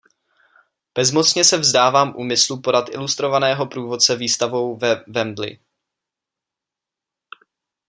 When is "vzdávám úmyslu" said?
1.57-2.61